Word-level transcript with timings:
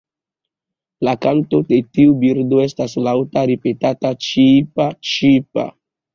La 1.07 1.11
kanto 1.25 1.59
de 1.73 1.79
tiu 1.97 2.15
birdo 2.23 2.63
estas 2.65 2.97
laŭta 3.09 3.45
ripetata 3.53 4.13
"ĉiipa-ĉiipa". 4.31 5.71